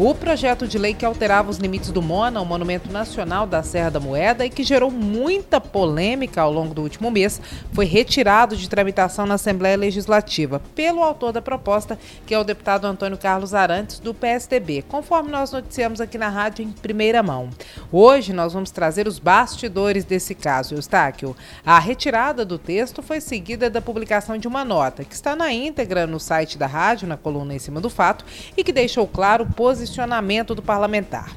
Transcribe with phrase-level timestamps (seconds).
[0.00, 3.90] O projeto de lei que alterava os limites do Mona, o Monumento Nacional da Serra
[3.90, 7.40] da Moeda, e que gerou muita polêmica ao longo do último mês,
[7.72, 12.84] foi retirado de tramitação na Assembleia Legislativa pelo autor da proposta, que é o deputado
[12.84, 17.50] Antônio Carlos Arantes, do PSDB, conforme nós noticiamos aqui na rádio em primeira mão.
[17.90, 21.34] Hoje nós vamos trazer os bastidores desse caso, Eustáquio.
[21.66, 26.06] A retirada do texto foi seguida da publicação de uma nota, que está na íntegra
[26.06, 28.24] no site da rádio, na coluna em cima do fato,
[28.56, 31.30] e que deixou claro o posicionamento posicionamento do parlamentar.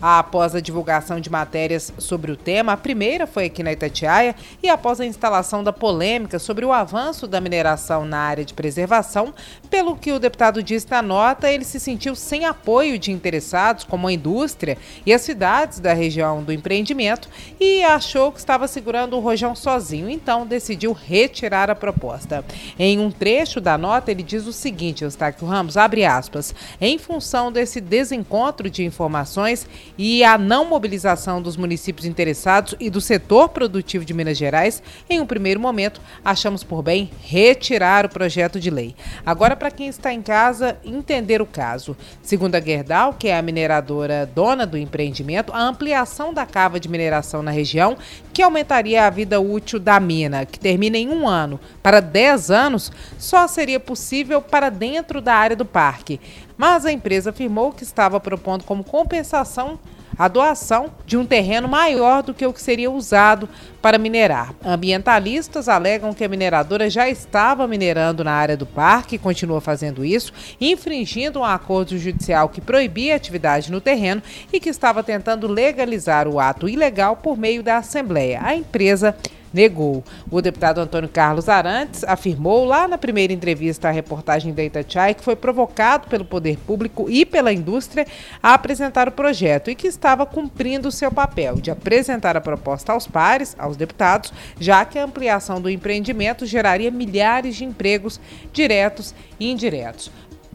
[0.00, 4.68] Após a divulgação de matérias sobre o tema, a primeira foi aqui na Itatiaia, e
[4.68, 9.34] após a instalação da polêmica sobre o avanço da mineração na área de preservação,
[9.68, 14.08] pelo que o deputado disse na nota, ele se sentiu sem apoio de interessados, como
[14.08, 17.28] a indústria e as cidades da região do empreendimento,
[17.60, 22.42] e achou que estava segurando o rojão sozinho, então decidiu retirar a proposta.
[22.78, 27.52] Em um trecho da nota, ele diz o seguinte, Eustáquio Ramos, abre aspas, em função
[27.52, 29.66] desse desencontro de informações
[30.02, 35.20] e a não mobilização dos municípios interessados e do setor produtivo de Minas Gerais, em
[35.20, 38.96] um primeiro momento, achamos por bem retirar o projeto de lei.
[39.26, 41.94] Agora, para quem está em casa, entender o caso.
[42.22, 46.88] Segundo a Gerdau, que é a mineradora dona do empreendimento, a ampliação da cava de
[46.88, 47.98] mineração na região,
[48.32, 52.90] que aumentaria a vida útil da mina, que termina em um ano, para 10 anos,
[53.18, 56.18] só seria possível para dentro da área do parque
[56.60, 59.78] mas a empresa afirmou que estava propondo como compensação
[60.18, 63.48] a doação de um terreno maior do que o que seria usado
[63.80, 64.52] para minerar.
[64.62, 70.04] Ambientalistas alegam que a mineradora já estava minerando na área do parque e continua fazendo
[70.04, 74.22] isso, infringindo um acordo judicial que proibia a atividade no terreno
[74.52, 78.38] e que estava tentando legalizar o ato ilegal por meio da Assembleia.
[78.44, 79.16] A empresa
[79.52, 80.04] negou.
[80.30, 85.24] O deputado Antônio Carlos Arantes afirmou lá na primeira entrevista à reportagem da Itatiaia que
[85.24, 88.06] foi provocado pelo poder público e pela indústria
[88.42, 92.92] a apresentar o projeto e que estava cumprindo o seu papel de apresentar a proposta
[92.92, 98.20] aos pares, aos deputados, já que a ampliação do empreendimento geraria milhares de empregos
[98.52, 100.10] diretos e indiretos.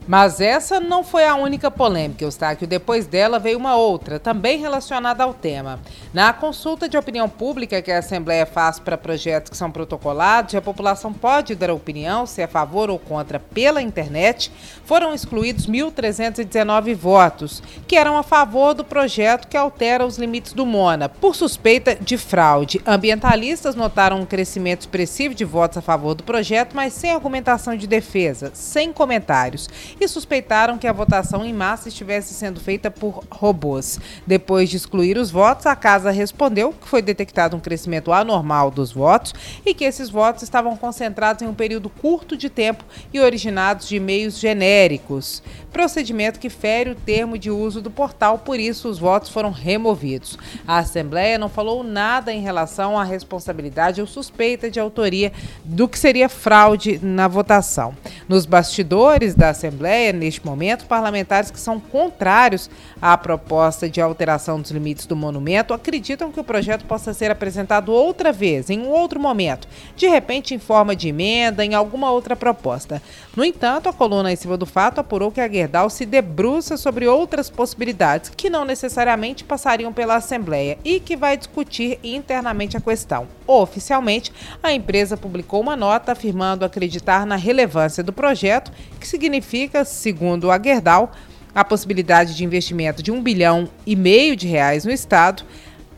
[0.07, 2.67] Mas essa não foi a única polêmica, Eustáquio.
[2.67, 5.79] Depois dela veio uma outra, também relacionada ao tema.
[6.13, 10.61] Na consulta de opinião pública que a Assembleia faz para projetos que são protocolados a
[10.61, 14.51] população pode dar opinião se é a favor ou contra pela internet,
[14.83, 20.65] foram excluídos 1.319 votos, que eram a favor do projeto que altera os limites do
[20.65, 22.81] MONA, por suspeita de fraude.
[22.85, 27.88] Ambientalistas notaram um crescimento expressivo de votos a favor do projeto, mas sem argumentação de
[27.88, 29.69] defesa, sem comentários
[30.00, 34.00] e suspeitaram que a votação em massa estivesse sendo feita por robôs.
[34.25, 38.91] Depois de excluir os votos, a casa respondeu que foi detectado um crescimento anormal dos
[38.91, 39.33] votos
[39.66, 42.83] e que esses votos estavam concentrados em um período curto de tempo
[43.13, 45.41] e originados de meios genéricos.
[45.72, 50.38] Procedimento que fere o termo de uso do portal, por isso os votos foram removidos.
[50.67, 55.33] A Assembleia não falou nada em relação à responsabilidade ou suspeita de autoria
[55.63, 57.94] do que seria fraude na votação.
[58.28, 64.72] Nos bastidores da Assembleia, neste momento, parlamentares que são contrários à proposta de alteração dos
[64.72, 69.19] limites do monumento acreditam que o projeto possa ser apresentado outra vez, em um outro
[69.19, 73.00] momento, de repente em forma de emenda, em alguma outra proposta.
[73.36, 77.07] No entanto, a coluna em cima do fato apurou que a Gerdau se debruça sobre
[77.07, 83.28] outras possibilidades que não necessariamente passariam pela Assembleia e que vai discutir internamente a questão.
[83.46, 90.49] Oficialmente, a empresa publicou uma nota afirmando acreditar na relevância do projeto, que significa segundo
[90.49, 91.11] a Gerdau,
[91.53, 95.43] a possibilidade de investimento de um bilhão e meio de reais no Estado,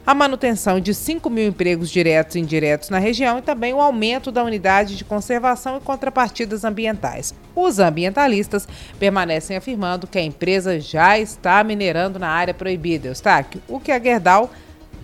[0.08, 4.32] a manutenção de 5 mil empregos diretos e indiretos na região e também o aumento
[4.32, 7.36] da unidade de conservação e contrapartidas ambientais.
[7.54, 8.66] Os ambientalistas
[8.98, 14.00] permanecem afirmando que a empresa já está minerando na área proibida, Eustáquio, o que a
[14.00, 14.50] Gerdau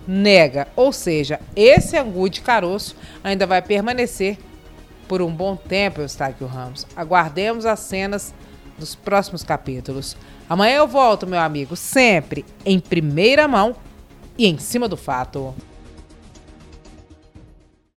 [0.08, 0.68] nega.
[0.74, 4.38] Ou seja, esse angu de caroço ainda vai permanecer
[5.06, 6.86] por um bom tempo, Eustáquio Ramos.
[6.96, 8.34] Aguardemos as cenas
[8.78, 10.16] dos próximos capítulos.
[10.48, 13.76] Amanhã eu volto, meu amigo, sempre em primeira mão
[14.36, 15.54] e em cima do fato.